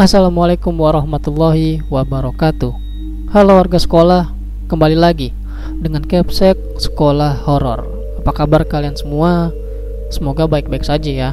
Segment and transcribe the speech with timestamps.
[0.00, 2.72] Assalamualaikum warahmatullahi wabarakatuh
[3.36, 4.32] Halo warga sekolah,
[4.64, 5.28] kembali lagi
[5.76, 7.84] dengan Capsek Sekolah Horor.
[8.24, 9.52] Apa kabar kalian semua?
[10.08, 11.30] Semoga baik-baik saja ya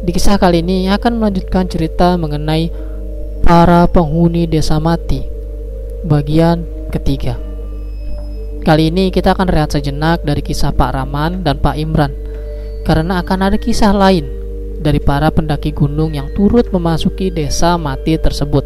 [0.00, 2.72] Di kisah kali ini akan melanjutkan cerita mengenai
[3.44, 5.20] para penghuni desa mati
[6.00, 6.64] Bagian
[6.96, 7.36] ketiga
[8.64, 12.16] Kali ini kita akan rehat sejenak dari kisah Pak Raman dan Pak Imran
[12.88, 14.35] Karena akan ada kisah lain
[14.78, 18.64] dari para pendaki gunung yang turut memasuki desa mati tersebut.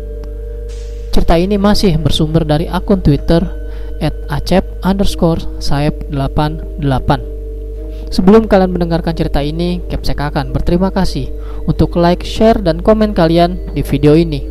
[1.11, 3.43] Cerita ini masih bersumber dari akun Twitter
[4.31, 7.31] @acep underscore saep 88.
[8.11, 11.31] Sebelum kalian mendengarkan cerita ini, Capsek akan berterima kasih
[11.71, 14.43] untuk like, share, dan komen kalian di video ini.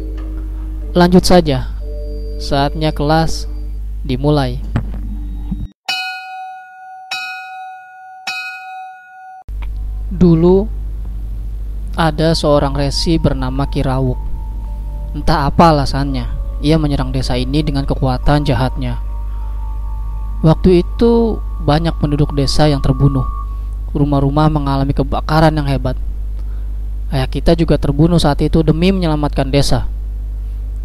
[0.95, 1.75] Lanjut saja,
[2.39, 3.51] saatnya kelas
[4.07, 4.63] dimulai.
[10.09, 10.78] Dulu
[11.99, 14.15] ada seorang resi bernama Kirawuk.
[15.11, 16.31] Entah apa alasannya,
[16.63, 19.03] ia menyerang desa ini dengan kekuatan jahatnya.
[20.39, 23.27] Waktu itu banyak penduduk desa yang terbunuh.
[23.91, 25.99] Rumah-rumah mengalami kebakaran yang hebat.
[27.11, 29.91] Ayah kita juga terbunuh saat itu demi menyelamatkan desa.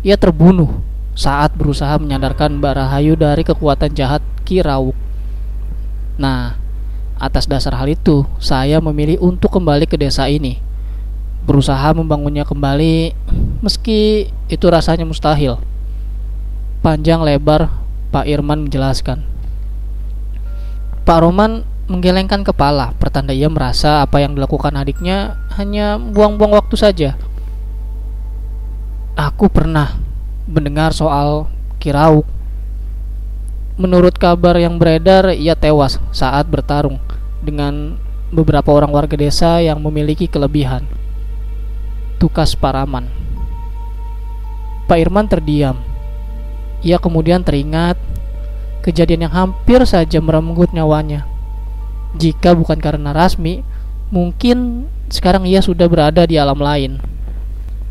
[0.03, 0.83] Ia terbunuh
[1.15, 4.99] saat berusaha menyadarkan Mbak Rahayu dari kekuatan jahat Kirawuk.
[6.19, 6.59] Nah,
[7.23, 10.74] atas dasar hal itu, saya memilih untuk kembali ke desa ini
[11.45, 13.13] berusaha membangunnya kembali
[13.61, 15.61] meski itu rasanya mustahil.
[16.81, 17.69] Panjang lebar
[18.13, 19.25] Pak Irman menjelaskan.
[21.05, 27.11] Pak Roman menggelengkan kepala, pertanda ia merasa apa yang dilakukan adiknya hanya buang-buang waktu saja.
[29.15, 30.01] Aku pernah
[30.49, 32.25] mendengar soal Kirauk.
[33.77, 36.97] Menurut kabar yang beredar, ia tewas saat bertarung
[37.45, 38.01] dengan
[38.33, 40.94] beberapa orang warga desa yang memiliki kelebihan.
[42.23, 43.11] Tukas Paraman.
[44.85, 45.81] Pak Irman terdiam.
[46.85, 47.97] Ia kemudian teringat
[48.85, 51.25] kejadian yang hampir saja merenggut nyawanya.
[52.15, 53.65] Jika bukan karena Rasmi,
[54.13, 57.01] mungkin sekarang ia sudah berada di alam lain.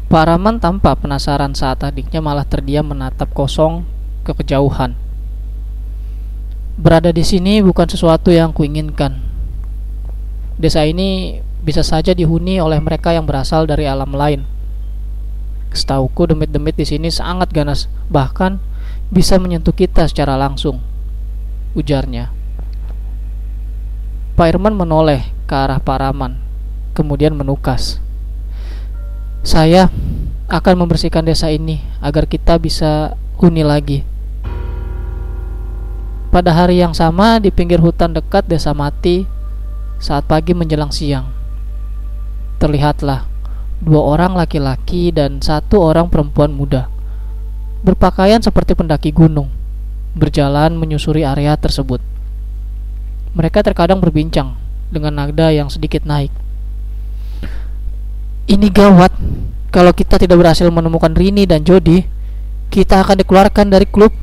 [0.07, 3.81] Pak Raman tampak penasaran saat adiknya malah terdiam menatap kosong
[4.22, 4.94] ke kejauhan.
[6.78, 9.17] Berada di sini bukan sesuatu yang kuinginkan.
[10.61, 14.44] Desa ini bisa saja dihuni oleh mereka yang berasal dari alam lain.
[15.72, 18.62] Setauku demit-demit di sini sangat ganas, bahkan
[19.09, 20.84] bisa menyentuh kita secara langsung.
[21.73, 22.29] Ujarnya.
[24.38, 26.38] Pak Irman menoleh ke arah Paraman,
[26.94, 28.03] kemudian menukas.
[29.41, 29.90] Saya
[30.52, 34.06] akan membersihkan desa ini agar kita bisa huni lagi.
[36.34, 39.29] Pada hari yang sama di pinggir hutan dekat desa mati,
[40.02, 41.29] saat pagi menjelang siang,
[42.63, 43.28] terlihatlah
[43.84, 46.88] dua orang laki-laki dan satu orang perempuan muda
[47.84, 49.51] berpakaian seperti pendaki gunung
[50.16, 52.00] berjalan menyusuri area tersebut.
[53.35, 54.56] Mereka terkadang berbincang
[54.94, 56.31] dengan nada yang sedikit naik.
[58.46, 59.12] Ini gawat.
[59.73, 62.06] Kalau kita tidak berhasil menemukan Rini dan Jody,
[62.69, 64.13] kita akan dikeluarkan dari klub.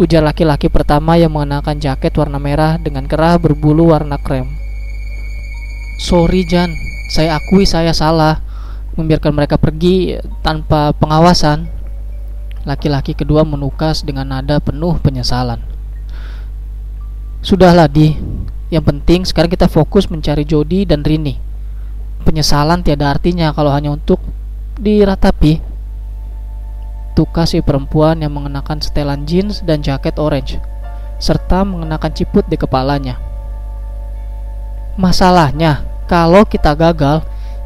[0.00, 4.48] Ujar laki-laki pertama yang mengenakan jaket warna merah dengan kerah berbulu warna krem.
[6.02, 6.74] Sorry Jan,
[7.06, 8.42] saya akui saya salah
[8.98, 11.70] membiarkan mereka pergi tanpa pengawasan.
[12.66, 15.62] Laki-laki kedua menukas dengan nada penuh penyesalan.
[17.38, 18.18] Sudahlah di,
[18.74, 21.38] yang penting sekarang kita fokus mencari Jody dan Rini.
[22.26, 24.18] Penyesalan tiada artinya kalau hanya untuk
[24.82, 25.62] diratapi.
[27.14, 30.58] Tukas si perempuan yang mengenakan setelan jeans dan jaket orange,
[31.22, 33.22] serta mengenakan ciput di kepalanya.
[34.98, 37.22] Masalahnya, kalau kita gagal,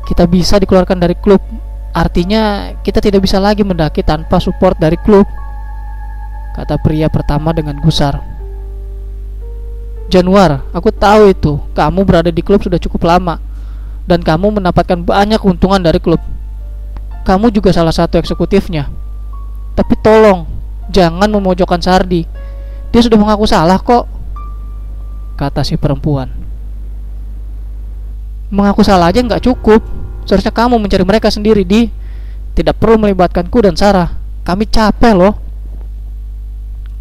[0.07, 1.43] kita bisa dikeluarkan dari klub.
[1.97, 5.25] Artinya, kita tidak bisa lagi mendaki tanpa support dari klub.
[6.57, 8.21] Kata pria pertama dengan gusar.
[10.07, 11.59] Januar, aku tahu itu.
[11.75, 13.43] Kamu berada di klub sudah cukup lama
[14.07, 16.23] dan kamu mendapatkan banyak keuntungan dari klub.
[17.27, 18.87] Kamu juga salah satu eksekutifnya.
[19.75, 20.47] Tapi tolong,
[20.95, 22.23] jangan memojokkan Sardi.
[22.95, 24.07] Dia sudah mengaku salah kok.
[25.35, 26.46] Kata si perempuan.
[28.47, 29.83] Mengaku salah aja nggak cukup.
[30.27, 31.91] Seharusnya kamu mencari mereka sendiri di.
[32.55, 34.17] Tidak perlu melibatkanku dan Sarah.
[34.47, 35.35] Kami capek loh.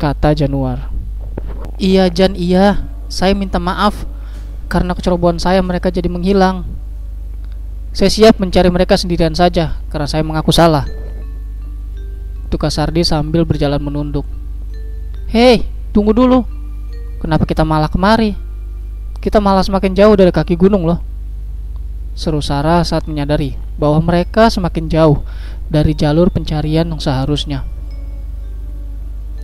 [0.02, 0.90] Kata Januar.
[1.78, 2.90] Iya Jan iya.
[3.06, 4.10] Saya minta maaf
[4.66, 6.66] karena kecerobohan saya mereka jadi menghilang.
[7.96, 10.84] Saya siap mencari mereka sendirian saja karena saya mengaku salah.
[12.50, 14.28] Tukas Sardi sambil berjalan menunduk.
[15.32, 15.64] Hei,
[15.96, 16.44] tunggu dulu.
[17.24, 18.36] Kenapa kita malah kemari?
[19.24, 21.15] Kita malah semakin jauh dari kaki gunung loh
[22.16, 25.22] seru Sarah saat menyadari bahwa mereka semakin jauh
[25.68, 27.68] dari jalur pencarian yang seharusnya.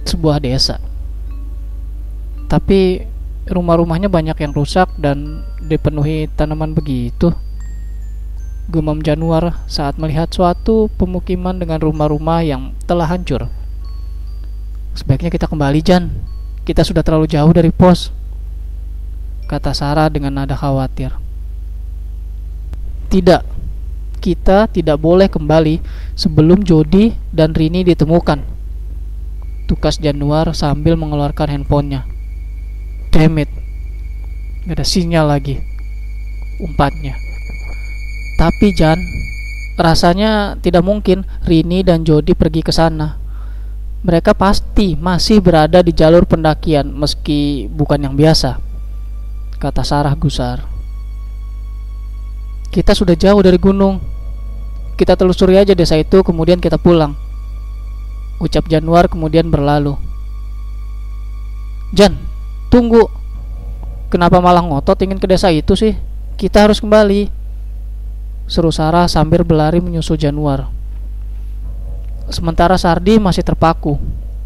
[0.07, 0.79] Sebuah desa.
[2.47, 3.05] Tapi
[3.47, 7.35] rumah-rumahnya banyak yang rusak dan dipenuhi tanaman begitu.
[8.71, 13.51] Gumam Januar saat melihat suatu pemukiman dengan rumah-rumah yang telah hancur.
[14.95, 16.11] Sebaiknya kita kembali, Jan.
[16.63, 18.15] Kita sudah terlalu jauh dari pos.
[19.47, 21.30] Kata Sarah dengan nada khawatir.
[23.11, 23.43] Tidak,
[24.23, 25.83] kita tidak boleh kembali
[26.15, 28.39] sebelum Jody dan Rini ditemukan.
[29.67, 32.07] Tukas Januar sambil mengeluarkan handphonenya.
[33.11, 33.51] Damn it,
[34.63, 35.59] gak ada sinyal lagi.
[36.63, 37.19] Umpatnya.
[38.39, 38.95] Tapi Jan,
[39.75, 43.19] rasanya tidak mungkin Rini dan Jody pergi ke sana.
[44.07, 48.55] Mereka pasti masih berada di jalur pendakian meski bukan yang biasa.
[49.59, 50.70] Kata Sarah gusar.
[52.71, 53.99] Kita sudah jauh dari gunung.
[54.95, 57.19] Kita telusuri aja desa itu, kemudian kita pulang.
[58.39, 59.99] Ucap Januar kemudian berlalu.
[61.91, 62.15] Jan,
[62.71, 63.11] tunggu.
[64.07, 65.99] Kenapa malah ngotot ingin ke desa itu sih?
[66.39, 67.27] Kita harus kembali.
[68.47, 70.71] Seru Sarah sambil berlari menyusul Januar.
[72.31, 73.99] Sementara Sardi masih terpaku,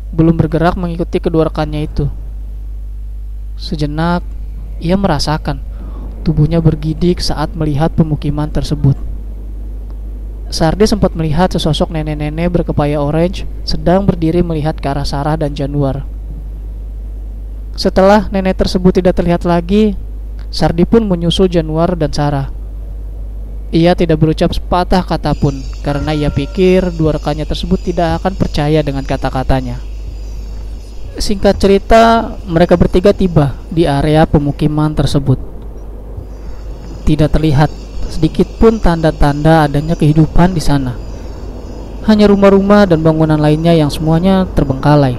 [0.10, 2.10] belum bergerak mengikuti kedua rekannya itu.
[3.62, 4.25] Sejenak,
[4.81, 5.62] ia merasakan
[6.25, 8.98] Tubuhnya bergidik saat melihat pemukiman tersebut.
[10.50, 16.01] Sardi sempat melihat sesosok nenek-nenek berkepaya orange sedang berdiri melihat ke arah Sarah dan Januar.
[17.77, 19.94] Setelah nenek tersebut tidak terlihat lagi,
[20.50, 22.50] Sardi pun menyusul Januar dan Sarah.
[23.69, 25.54] Ia tidak berucap sepatah kata pun
[25.86, 29.77] karena ia pikir dua rekannya tersebut tidak akan percaya dengan kata-katanya.
[31.22, 35.55] Singkat cerita, mereka bertiga tiba di area pemukiman tersebut
[37.06, 37.69] tidak terlihat
[38.10, 40.98] sedikit pun tanda-tanda adanya kehidupan di sana.
[42.10, 45.18] Hanya rumah-rumah dan bangunan lainnya yang semuanya terbengkalai.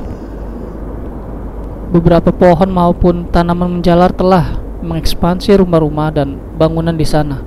[1.95, 7.43] Beberapa pohon maupun tanaman menjalar telah mengekspansi rumah-rumah dan bangunan di sana,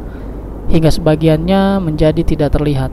[0.72, 2.92] hingga sebagiannya menjadi tidak terlihat.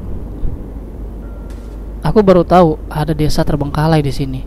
[2.02, 4.40] Aku baru tahu ada desa terbengkalai di sini.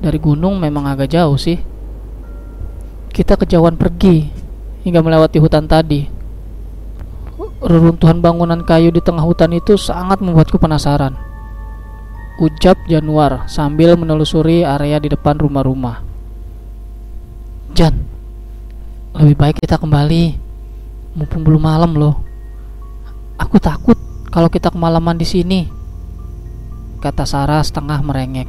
[0.00, 1.60] Dari gunung memang agak jauh sih.
[3.12, 4.28] Kita kejauhan pergi
[4.86, 6.17] hingga melewati hutan tadi
[7.58, 11.18] Reruntuhan bangunan kayu di tengah hutan itu sangat membuatku penasaran.
[12.38, 16.06] Ucap Januar sambil menelusuri area di depan rumah-rumah.
[17.74, 17.98] Jan,
[19.18, 20.38] lebih baik kita kembali.
[21.18, 22.22] Mumpung belum malam loh.
[23.42, 23.98] Aku takut
[24.30, 25.66] kalau kita kemalaman di sini.
[27.02, 28.46] Kata Sarah setengah merengek.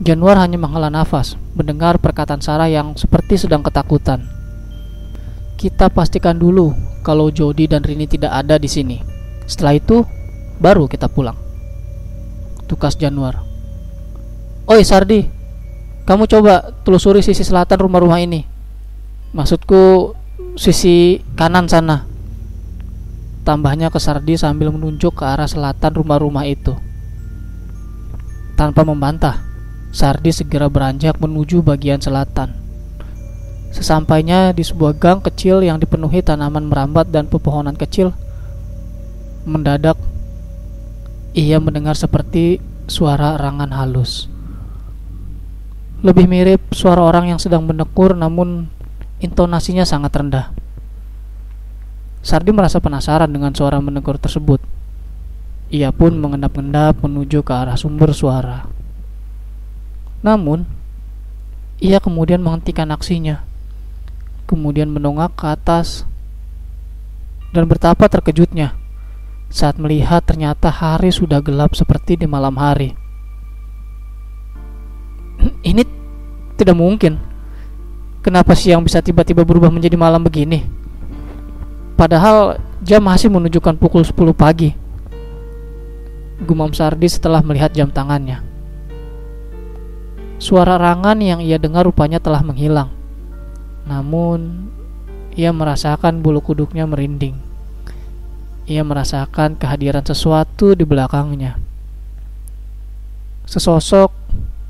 [0.00, 4.37] Januar hanya menghela nafas mendengar perkataan Sarah yang seperti sedang ketakutan.
[5.58, 6.70] Kita pastikan dulu
[7.02, 9.02] kalau Jody dan Rini tidak ada di sini.
[9.42, 10.06] Setelah itu,
[10.62, 11.34] baru kita pulang.
[12.70, 13.42] Tukas Januar.
[14.70, 15.26] Oi Sardi,
[16.06, 18.46] kamu coba telusuri sisi selatan rumah-rumah ini.
[19.34, 20.14] Maksudku
[20.54, 22.06] sisi kanan sana.
[23.42, 26.78] Tambahnya ke Sardi sambil menunjuk ke arah selatan rumah-rumah itu.
[28.54, 29.42] Tanpa membantah,
[29.90, 32.67] Sardi segera beranjak menuju bagian selatan.
[33.68, 38.16] Sesampainya di sebuah gang kecil yang dipenuhi tanaman merambat dan pepohonan kecil,
[39.44, 39.96] mendadak
[41.36, 44.32] ia mendengar seperti suara rangan halus.
[46.00, 48.72] Lebih mirip suara orang yang sedang menekur namun
[49.20, 50.46] intonasinya sangat rendah.
[52.24, 54.64] Sardi merasa penasaran dengan suara menegur tersebut.
[55.68, 58.64] Ia pun mengendap-endap menuju ke arah sumber suara.
[60.24, 60.64] Namun,
[61.78, 63.47] ia kemudian menghentikan aksinya
[64.48, 66.08] kemudian menongak ke atas
[67.52, 68.72] dan betapa terkejutnya
[69.48, 72.96] saat melihat ternyata hari sudah gelap seperti di malam hari.
[75.70, 75.82] Ini
[76.56, 77.20] tidak mungkin.
[78.24, 80.64] Kenapa siang bisa tiba-tiba berubah menjadi malam begini?
[81.96, 84.74] Padahal jam masih menunjukkan pukul 10 pagi.
[86.44, 88.44] Gumam Sardi setelah melihat jam tangannya.
[90.38, 92.97] Suara rangan yang ia dengar rupanya telah menghilang.
[93.88, 94.68] Namun,
[95.32, 97.40] ia merasakan bulu kuduknya merinding.
[98.68, 101.56] Ia merasakan kehadiran sesuatu di belakangnya.
[103.48, 104.12] Sesosok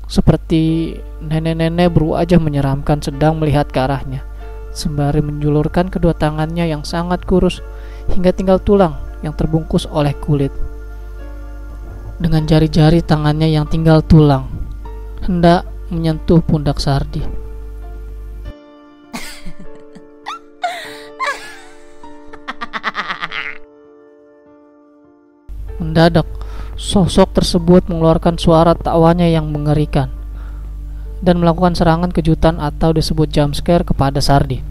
[0.07, 4.23] seperti nenek-nenek berwajah menyeramkan sedang melihat ke arahnya,
[4.71, 7.59] sembari menjulurkan kedua tangannya yang sangat kurus
[8.07, 10.55] hingga tinggal tulang yang terbungkus oleh kulit.
[12.23, 14.47] Dengan jari-jari tangannya yang tinggal tulang,
[15.27, 17.38] hendak menyentuh pundak Sardi.
[25.99, 26.31] Mendadak,
[26.79, 30.07] sosok tersebut mengeluarkan suara takwanya yang mengerikan
[31.19, 34.63] dan melakukan serangan kejutan atau disebut jump scare kepada Sardi.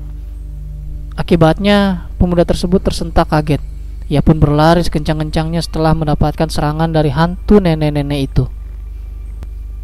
[1.21, 3.61] Akibatnya, pemuda tersebut tersentak kaget.
[4.09, 8.49] Ia pun berlari sekencang-kencangnya setelah mendapatkan serangan dari hantu nenek-nenek itu.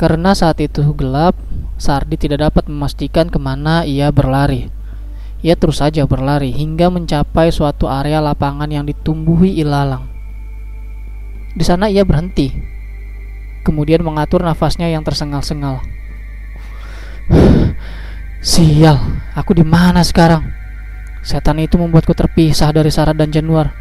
[0.01, 1.37] Karena saat itu gelap,
[1.77, 4.73] Sardi tidak dapat memastikan ke mana ia berlari.
[5.45, 10.14] Ia terus saja berlari hingga mencapai suatu area lapangan yang ditumbuhi ilalang.
[11.55, 12.51] Di sana ia berhenti,
[13.63, 15.79] kemudian mengatur nafasnya yang tersengal-sengal.
[18.45, 18.99] Sial,
[19.39, 20.45] aku di mana sekarang?
[21.25, 23.73] Setan itu membuatku terpisah dari Sarah dan Januar.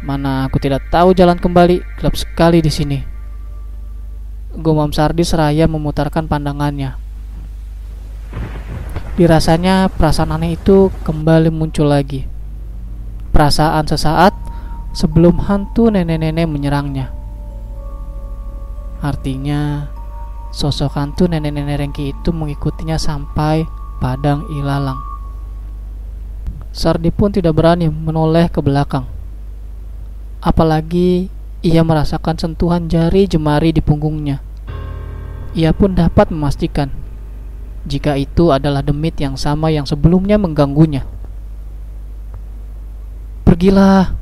[0.00, 2.98] Mana aku tidak tahu jalan kembali, gelap sekali di sini.
[4.56, 6.96] Gumam Sardi seraya memutarkan pandangannya.
[9.12, 12.24] Dirasanya perasaan aneh itu kembali muncul lagi.
[13.32, 14.41] Perasaan sesaat
[14.92, 17.12] sebelum hantu nenek-nenek menyerangnya.
[19.02, 19.90] Artinya,
[20.54, 23.66] sosok hantu nenek-nenek Rengki itu mengikutinya sampai
[23.98, 25.00] padang ilalang.
[26.72, 29.04] Sardi pun tidak berani menoleh ke belakang.
[30.40, 31.28] Apalagi
[31.60, 34.40] ia merasakan sentuhan jari jemari di punggungnya.
[35.52, 36.88] Ia pun dapat memastikan
[37.82, 41.02] jika itu adalah demit yang sama yang sebelumnya mengganggunya.
[43.42, 44.14] Pergilah,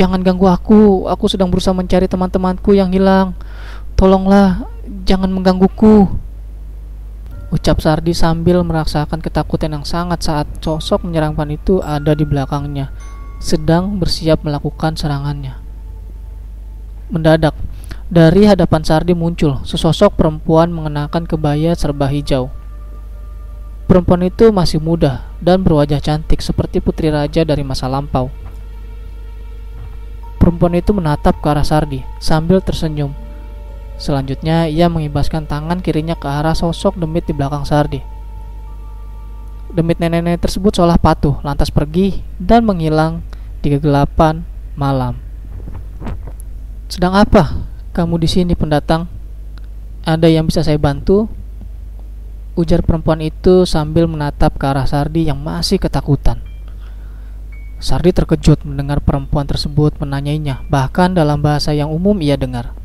[0.00, 3.36] Jangan ganggu aku, aku sedang berusaha mencari teman-temanku yang hilang.
[4.00, 4.64] Tolonglah,
[5.04, 6.08] jangan menggangguku.
[7.52, 12.88] Ucap Sardi sambil merasakan ketakutan yang sangat saat sosok menyerangkan itu ada di belakangnya,
[13.44, 15.60] sedang bersiap melakukan serangannya.
[17.12, 17.52] Mendadak,
[18.08, 22.48] dari hadapan Sardi muncul sesosok perempuan mengenakan kebaya serba hijau.
[23.84, 28.32] Perempuan itu masih muda dan berwajah cantik seperti putri raja dari masa lampau.
[30.40, 33.12] Perempuan itu menatap ke arah Sardi sambil tersenyum.
[34.00, 38.00] Selanjutnya, ia mengibaskan tangan kirinya ke arah sosok demit di belakang Sardi.
[39.70, 43.20] Demit nenek-nenek tersebut seolah patuh, lantas pergi dan menghilang
[43.60, 44.40] di kegelapan
[44.74, 45.20] malam.
[46.88, 49.06] Sedang apa kamu di sini, pendatang?
[50.08, 51.28] Ada yang bisa saya bantu?
[52.56, 56.49] Ujar perempuan itu sambil menatap ke arah Sardi yang masih ketakutan.
[57.80, 62.76] Sardi terkejut mendengar perempuan tersebut menanyainya, bahkan dalam bahasa yang umum ia dengar.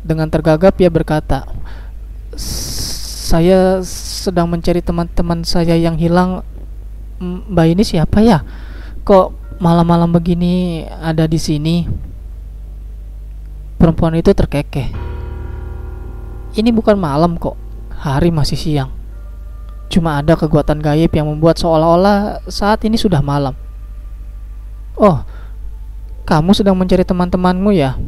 [0.00, 1.44] Dengan tergagap ia berkata,
[3.28, 6.40] "Saya sedang mencari teman-teman saya yang hilang.
[7.20, 8.40] Mbak ini siapa ya?
[9.04, 11.84] Kok malam-malam begini ada di sini?"
[13.76, 14.88] Perempuan itu terkekeh.
[16.56, 17.60] "Ini bukan malam kok.
[18.00, 19.01] Hari masih siang."
[19.92, 23.52] Cuma ada kekuatan gaib yang membuat seolah-olah saat ini sudah malam.
[24.96, 25.20] Oh,
[26.24, 28.00] kamu sedang mencari teman-temanmu ya?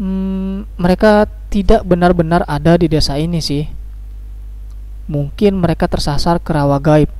[0.00, 3.68] Hmm, mereka tidak benar-benar ada di desa ini sih.
[5.04, 7.12] Mungkin mereka tersasar ke rawa gaib.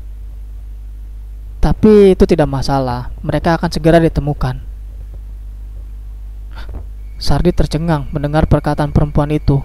[1.61, 4.63] Tapi itu tidak masalah, mereka akan segera ditemukan.
[7.21, 9.59] Sardi tercengang mendengar perkataan perempuan itu.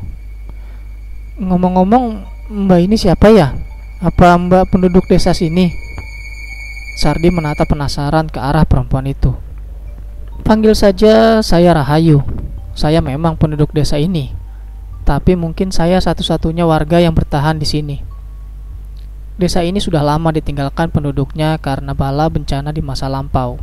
[1.38, 3.56] Ngomong-ngomong, Mbak ini siapa ya?
[4.04, 5.72] Apa mbak penduduk desa sini?
[7.00, 9.32] Sardi menatap penasaran ke arah perempuan itu.
[10.44, 12.20] Panggil saja saya Rahayu.
[12.76, 14.36] Saya memang penduduk desa ini.
[15.08, 17.98] Tapi mungkin saya satu-satunya warga yang bertahan di sini.
[19.40, 23.56] Desa ini sudah lama ditinggalkan penduduknya karena bala bencana di masa lampau.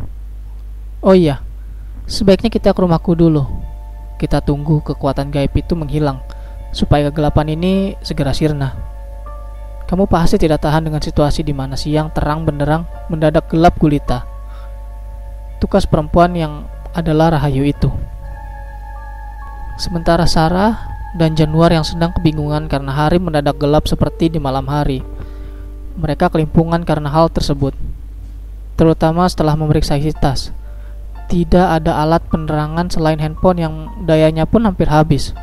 [1.05, 1.45] Oh iya,
[2.09, 3.45] sebaiknya kita ke rumahku dulu.
[4.17, 6.25] Kita tunggu kekuatan gaib itu menghilang
[6.71, 8.75] supaya kegelapan ini segera sirna.
[9.91, 14.23] Kamu pasti tidak tahan dengan situasi di mana siang terang benderang mendadak gelap gulita.
[15.59, 16.63] Tukas perempuan yang
[16.95, 17.91] adalah Rahayu itu.
[19.83, 20.79] Sementara Sarah
[21.19, 25.03] dan Januar yang sedang kebingungan karena hari mendadak gelap seperti di malam hari.
[25.99, 27.75] Mereka kelimpungan karena hal tersebut.
[28.79, 30.55] Terutama setelah memeriksa isi tas.
[31.27, 33.75] Tidak ada alat penerangan selain handphone yang
[34.07, 35.35] dayanya pun hampir habis.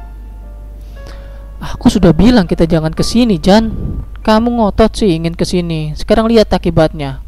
[1.57, 3.73] Aku sudah bilang kita jangan ke sini, Jan.
[4.21, 5.97] Kamu ngotot sih ingin ke sini.
[5.97, 7.25] Sekarang lihat akibatnya.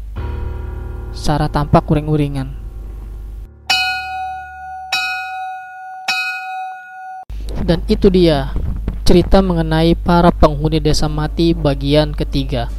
[1.10, 2.54] Sarah tampak uring-uringan.
[7.66, 8.54] Dan itu dia
[9.02, 12.70] cerita mengenai para penghuni desa mati bagian ketiga.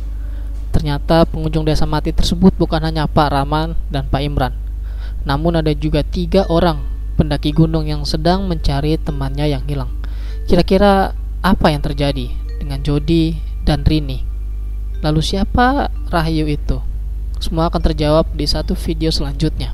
[0.71, 4.55] Ternyata pengunjung desa mati tersebut bukan hanya Pak Rahman dan Pak Imran,
[5.27, 6.79] namun ada juga tiga orang
[7.19, 9.91] pendaki gunung yang sedang mencari temannya yang hilang.
[10.47, 12.29] Kira-kira apa yang terjadi
[12.61, 14.21] dengan Jody dan Rini.
[15.01, 16.77] Lalu siapa Rahayu itu?
[17.41, 19.73] Semua akan terjawab di satu video selanjutnya.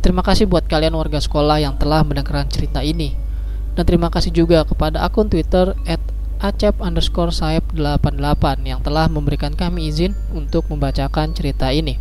[0.00, 3.12] Terima kasih buat kalian warga sekolah yang telah mendengarkan cerita ini.
[3.76, 6.00] Dan terima kasih juga kepada akun Twitter at
[6.40, 8.16] acep underscore saib 88
[8.64, 12.00] yang telah memberikan kami izin untuk membacakan cerita ini.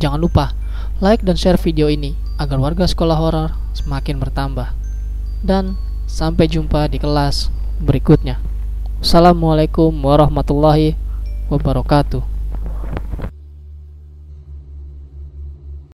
[0.00, 0.56] Jangan lupa
[1.04, 4.72] like dan share video ini agar warga sekolah horor semakin bertambah.
[5.44, 5.76] Dan
[6.08, 8.38] sampai jumpa di kelas berikutnya.
[9.00, 10.94] Assalamualaikum warahmatullahi
[11.50, 12.22] wabarakatuh.